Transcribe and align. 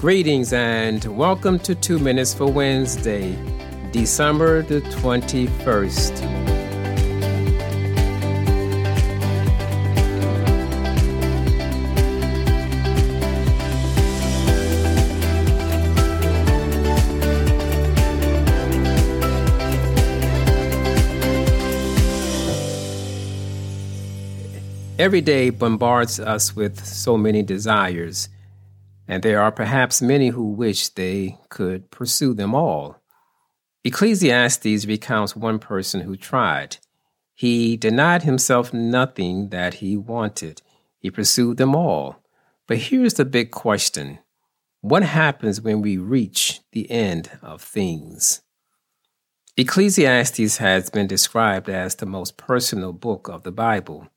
Greetings 0.00 0.54
and 0.54 1.04
welcome 1.14 1.58
to 1.58 1.74
Two 1.74 1.98
Minutes 1.98 2.32
for 2.32 2.50
Wednesday, 2.50 3.36
December 3.92 4.62
the 4.62 4.80
21st. 4.80 6.40
Every 24.98 25.20
day 25.20 25.50
bombards 25.50 26.18
us 26.18 26.56
with 26.56 26.82
so 26.86 27.18
many 27.18 27.42
desires, 27.42 28.30
and 29.10 29.24
there 29.24 29.42
are 29.42 29.50
perhaps 29.50 30.00
many 30.00 30.28
who 30.28 30.52
wish 30.52 30.88
they 30.90 31.36
could 31.48 31.90
pursue 31.90 32.32
them 32.32 32.54
all. 32.54 33.02
Ecclesiastes 33.82 34.86
recounts 34.86 35.34
one 35.34 35.58
person 35.58 36.02
who 36.02 36.16
tried. 36.16 36.76
He 37.34 37.76
denied 37.76 38.22
himself 38.22 38.72
nothing 38.72 39.48
that 39.48 39.74
he 39.74 39.96
wanted. 39.96 40.62
He 41.00 41.10
pursued 41.10 41.56
them 41.56 41.74
all. 41.74 42.22
But 42.68 42.76
here's 42.76 43.14
the 43.14 43.24
big 43.24 43.50
question 43.50 44.20
What 44.80 45.02
happens 45.02 45.60
when 45.60 45.82
we 45.82 45.96
reach 45.96 46.60
the 46.70 46.88
end 46.88 47.32
of 47.42 47.60
things? 47.60 48.42
Ecclesiastes 49.56 50.58
has 50.58 50.88
been 50.88 51.08
described 51.08 51.68
as 51.68 51.96
the 51.96 52.06
most 52.06 52.36
personal 52.36 52.92
book 52.92 53.28
of 53.28 53.42
the 53.42 53.50
Bible 53.50 54.08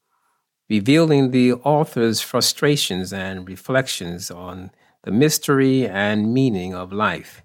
revealing 0.69 1.31
the 1.31 1.53
author's 1.53 2.21
frustrations 2.21 3.11
and 3.11 3.47
reflections 3.47 4.31
on 4.31 4.71
the 5.03 5.11
mystery 5.11 5.87
and 5.87 6.33
meaning 6.33 6.73
of 6.73 6.93
life. 6.93 7.43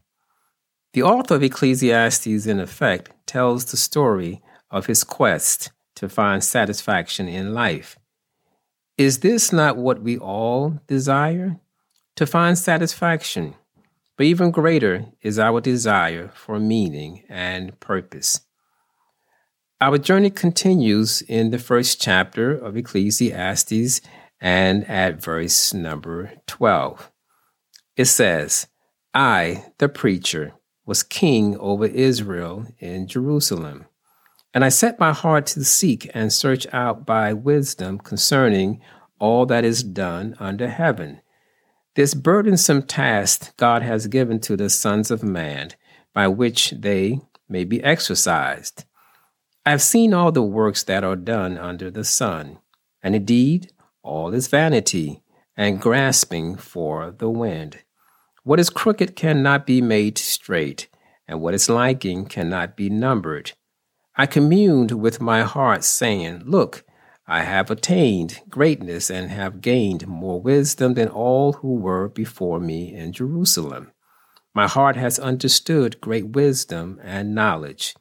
The 0.92 1.02
author 1.02 1.34
of 1.34 1.42
Ecclesiastes, 1.42 2.46
in 2.46 2.60
effect, 2.60 3.10
tells 3.26 3.66
the 3.66 3.76
story 3.76 4.42
of 4.70 4.86
his 4.86 5.04
quest 5.04 5.70
to 5.96 6.08
find 6.08 6.42
satisfaction 6.42 7.28
in 7.28 7.54
life. 7.54 7.98
Is 8.96 9.20
this 9.20 9.52
not 9.52 9.76
what 9.76 10.02
we 10.02 10.18
all 10.18 10.80
desire? 10.86 11.60
To 12.16 12.26
find 12.26 12.58
satisfaction. 12.58 13.54
But 14.16 14.26
even 14.26 14.50
greater 14.50 15.06
is 15.22 15.38
our 15.38 15.60
desire 15.60 16.32
for 16.34 16.58
meaning 16.58 17.22
and 17.28 17.78
purpose. 17.78 18.40
Our 19.80 19.98
journey 19.98 20.30
continues 20.30 21.22
in 21.22 21.50
the 21.50 21.58
first 21.60 22.00
chapter 22.00 22.50
of 22.50 22.76
Ecclesiastes 22.76 24.00
and 24.40 24.84
at 24.90 25.22
verse 25.22 25.72
number 25.72 26.32
12. 26.48 27.12
It 27.98 28.04
says, 28.04 28.68
I, 29.12 29.64
the 29.78 29.88
preacher, 29.88 30.54
was 30.86 31.02
king 31.02 31.58
over 31.58 31.84
Israel 31.84 32.64
in 32.78 33.08
Jerusalem. 33.08 33.86
And 34.54 34.64
I 34.64 34.68
set 34.68 35.00
my 35.00 35.12
heart 35.12 35.46
to 35.46 35.64
seek 35.64 36.08
and 36.14 36.32
search 36.32 36.64
out 36.72 37.04
by 37.04 37.32
wisdom 37.32 37.98
concerning 37.98 38.80
all 39.18 39.46
that 39.46 39.64
is 39.64 39.82
done 39.82 40.36
under 40.38 40.68
heaven. 40.68 41.22
This 41.96 42.14
burdensome 42.14 42.82
task 42.82 43.56
God 43.56 43.82
has 43.82 44.06
given 44.06 44.38
to 44.42 44.56
the 44.56 44.70
sons 44.70 45.10
of 45.10 45.24
man, 45.24 45.70
by 46.14 46.28
which 46.28 46.70
they 46.70 47.20
may 47.48 47.64
be 47.64 47.82
exercised. 47.82 48.84
I 49.66 49.70
have 49.70 49.82
seen 49.82 50.14
all 50.14 50.30
the 50.30 50.40
works 50.40 50.84
that 50.84 51.02
are 51.02 51.16
done 51.16 51.58
under 51.58 51.90
the 51.90 52.04
sun, 52.04 52.60
and 53.02 53.16
indeed 53.16 53.72
all 54.04 54.32
is 54.32 54.46
vanity 54.46 55.24
and 55.56 55.80
grasping 55.80 56.54
for 56.54 57.10
the 57.10 57.28
wind. 57.28 57.78
What 58.48 58.58
is 58.58 58.70
crooked 58.70 59.14
cannot 59.14 59.66
be 59.66 59.82
made 59.82 60.16
straight, 60.16 60.88
and 61.26 61.42
what 61.42 61.52
is 61.52 61.68
lacking 61.68 62.28
cannot 62.28 62.78
be 62.78 62.88
numbered. 62.88 63.52
I 64.16 64.24
communed 64.24 64.92
with 64.92 65.20
my 65.20 65.42
heart, 65.42 65.84
saying, 65.84 66.44
Look, 66.46 66.82
I 67.26 67.42
have 67.42 67.70
attained 67.70 68.40
greatness 68.48 69.10
and 69.10 69.30
have 69.30 69.60
gained 69.60 70.06
more 70.06 70.40
wisdom 70.40 70.94
than 70.94 71.08
all 71.10 71.52
who 71.60 71.74
were 71.74 72.08
before 72.08 72.58
me 72.58 72.94
in 72.94 73.12
Jerusalem. 73.12 73.92
My 74.54 74.66
heart 74.66 74.96
has 74.96 75.18
understood 75.18 76.00
great 76.00 76.28
wisdom 76.28 76.98
and 77.04 77.34
knowledge. 77.34 77.94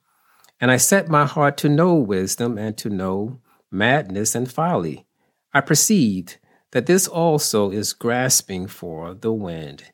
And 0.62 0.72
I 0.72 0.78
set 0.78 1.10
my 1.10 1.26
heart 1.26 1.58
to 1.58 1.68
know 1.68 1.96
wisdom 1.96 2.58
and 2.58 2.78
to 2.78 2.90
know 2.90 3.42
madness 3.70 4.34
and 4.34 4.50
folly. 4.50 5.08
I 5.54 5.60
perceived 5.60 6.38
that 6.72 6.86
this 6.86 7.06
also 7.06 7.70
is 7.70 7.92
grasping 7.92 8.68
for 8.68 9.14
the 9.14 9.34
wind. 9.34 9.92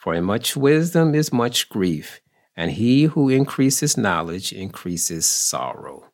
For 0.00 0.14
in 0.14 0.24
much 0.24 0.56
wisdom 0.56 1.14
is 1.14 1.30
much 1.30 1.68
grief, 1.68 2.22
and 2.56 2.70
he 2.70 3.04
who 3.04 3.28
increases 3.28 3.98
knowledge 3.98 4.50
increases 4.50 5.26
sorrow. 5.26 6.06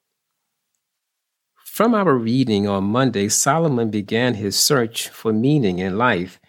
From 1.54 1.94
our 1.94 2.16
reading 2.16 2.66
on 2.66 2.82
Monday, 2.82 3.28
Solomon 3.28 3.91
began 3.91 4.34
his 4.34 4.58
search 4.58 5.08
for 5.08 5.32
meaning 5.32 5.78
in 5.78 5.96
life 5.96 6.41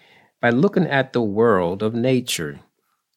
by 0.42 0.50
looking 0.50 0.88
at 0.88 1.14
the 1.14 1.22
world 1.22 1.84
of 1.84 1.94
nature. 1.94 2.62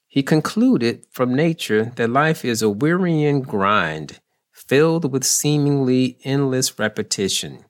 He 0.07 0.23
concluded 0.23 1.07
from 1.11 1.35
nature 1.35 1.93
that 1.97 2.11
life 2.11 2.45
is 2.45 2.61
a 2.61 2.69
wearying 2.69 3.41
grind 3.41 4.21
filled 4.53 5.11
with 5.11 5.25
seemingly 5.25 6.19
endless 6.25 6.79
repetition. 6.79 7.65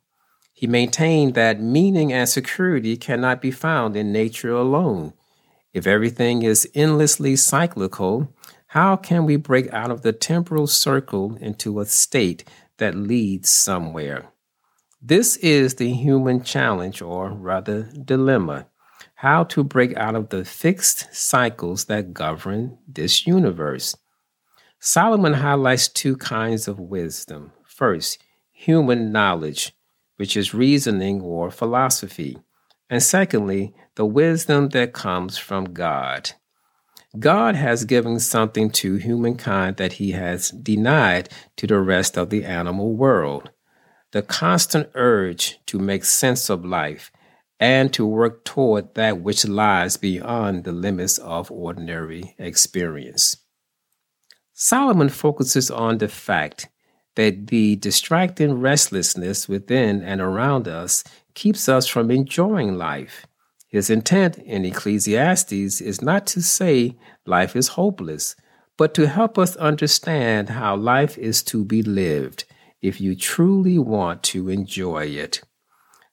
He 0.53 0.66
maintained 0.66 1.34
that 1.34 1.60
meaning 1.60 2.12
and 2.12 2.28
security 2.28 2.97
cannot 2.97 3.41
be 3.41 3.53
found 3.53 3.97
in 3.97 4.10
nature 4.10 4.53
alone. 4.53 5.12
If 5.73 5.87
everything 5.87 6.43
is 6.43 6.69
endlessly 6.75 7.37
cyclical, 7.37 8.35
how 8.69 8.97
can 8.97 9.25
we 9.25 9.37
break 9.37 9.73
out 9.73 9.91
of 9.91 10.03
the 10.03 10.13
temporal 10.13 10.67
circle 10.67 11.37
into 11.41 11.81
a 11.81 11.87
state 11.87 12.45
that 12.79 12.95
leads 12.95 13.51
somewhere? 13.51 14.31
This 15.03 15.37
is 15.39 15.77
the 15.77 15.93
human 15.93 16.43
challenge, 16.43 17.01
or 17.01 17.31
rather, 17.31 17.91
dilemma 18.05 18.67
how 19.21 19.45
to 19.45 19.63
break 19.63 19.95
out 19.99 20.15
of 20.15 20.31
the 20.31 20.43
fixed 20.47 21.07
cycles 21.15 21.85
that 21.85 22.15
govern 22.15 22.79
this 22.89 23.27
universe. 23.27 23.95
Solomon 24.79 25.35
highlights 25.35 25.89
two 25.89 26.17
kinds 26.17 26.67
of 26.67 26.81
wisdom. 26.81 27.53
First, 27.67 28.17
human 28.51 29.13
knowledge, 29.13 29.77
which 30.17 30.39
is 30.39 30.55
reasoning 30.55 31.21
or 31.21 31.51
philosophy. 31.51 32.39
And 32.91 33.03
secondly, 33.03 33.73
the 33.95 34.05
wisdom 34.05 34.71
that 34.71 34.93
comes 34.93 35.39
from 35.39 35.73
God. 35.73 36.33
God 37.19 37.55
has 37.56 37.84
given 37.84 38.21
something 38.21 38.71
to 38.71 38.97
humankind 38.97 39.78
that 39.78 39.95
he 39.95 40.12
has 40.12 40.51
denied 40.51 41.28
to 41.56 41.67
the 41.67 41.78
rest 41.78 42.19
of 42.19 42.31
the 42.31 42.45
animal 42.45 42.95
world 42.95 43.51
the 44.12 44.23
constant 44.23 44.91
urge 44.95 45.61
to 45.67 45.78
make 45.78 46.05
sense 46.05 46.51
of 46.51 46.65
life 46.65 47.12
and 47.59 47.93
to 47.93 48.06
work 48.06 48.45
toward 48.45 48.95
that 48.95 49.21
which 49.21 49.47
lies 49.47 49.97
beyond 49.97 50.65
the 50.65 50.72
limits 50.72 51.19
of 51.19 51.51
ordinary 51.51 52.34
experience. 52.39 53.37
Solomon 54.53 55.09
focuses 55.09 55.71
on 55.71 55.99
the 55.99 56.09
fact 56.09 56.69
that 57.16 57.48
the 57.48 57.76
distracting 57.76 58.60
restlessness 58.60 59.48
within 59.48 60.03
and 60.03 60.21
around 60.21 60.69
us 60.69 61.04
keeps 61.34 61.69
us 61.69 61.87
from 61.87 62.10
enjoying 62.10 62.76
life. 62.76 63.26
His 63.69 63.91
intent 63.91 64.38
in 64.38 64.65
Ecclesiastes 64.65 65.81
is 65.81 66.03
not 66.03 66.26
to 66.28 66.43
say 66.43 66.97
life 67.25 67.54
is 67.54 67.69
hopeless, 67.69 68.34
but 68.76 68.94
to 68.94 69.06
help 69.06 69.38
us 69.38 69.56
understand 69.56 70.48
how 70.48 70.75
life 70.75 71.16
is 71.19 71.43
to 71.44 71.65
be 71.65 71.82
lived 71.82 72.44
if 72.82 73.00
you 73.00 73.15
truly 73.15 73.78
want 73.78 74.22
to 74.22 74.48
enjoy 74.48 75.04
it. 75.04 75.42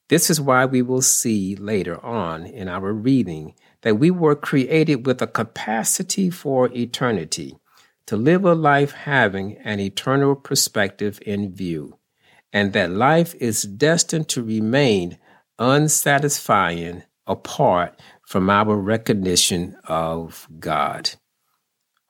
This 0.08 0.30
is 0.30 0.40
why 0.40 0.64
we 0.66 0.82
will 0.82 1.02
see 1.02 1.56
later 1.56 2.02
on 2.04 2.46
in 2.46 2.68
our 2.68 2.92
reading 2.92 3.54
that 3.82 3.98
we 3.98 4.10
were 4.10 4.34
created 4.34 5.06
with 5.06 5.20
a 5.20 5.26
capacity 5.26 6.30
for 6.30 6.70
eternity, 6.72 7.58
to 8.08 8.16
live 8.16 8.46
a 8.46 8.54
life 8.54 8.92
having 8.92 9.58
an 9.58 9.78
eternal 9.78 10.34
perspective 10.34 11.20
in 11.26 11.54
view, 11.54 11.98
and 12.54 12.72
that 12.72 12.90
life 12.90 13.34
is 13.34 13.64
destined 13.64 14.26
to 14.26 14.42
remain 14.42 15.18
unsatisfying 15.58 17.02
apart 17.26 18.00
from 18.26 18.48
our 18.48 18.74
recognition 18.76 19.76
of 19.86 20.48
God. 20.58 21.10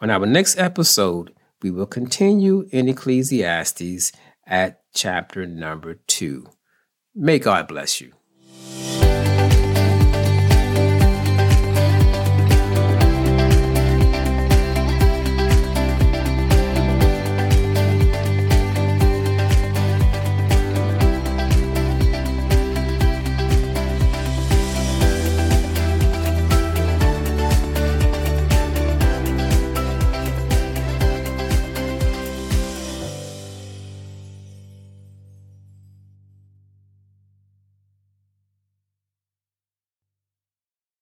On 0.00 0.08
our 0.08 0.24
next 0.24 0.56
episode, 0.56 1.34
we 1.62 1.72
will 1.72 1.86
continue 1.86 2.68
in 2.70 2.88
Ecclesiastes 2.88 4.12
at 4.46 4.80
chapter 4.94 5.46
number 5.46 5.94
two. 6.06 6.46
May 7.12 7.40
God 7.40 7.66
bless 7.66 8.00
you. 8.00 8.17